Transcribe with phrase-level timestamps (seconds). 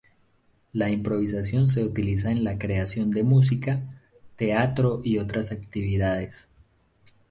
[0.73, 3.83] La improvisación se utiliza en la creación de música,
[4.35, 6.49] teatro y otras actividades.